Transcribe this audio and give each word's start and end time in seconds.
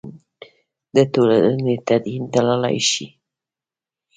د 0.95 0.97
ټولنې 1.13 1.75
تدین 1.87 2.23
تللای 2.33 2.77
شي. 2.89 3.07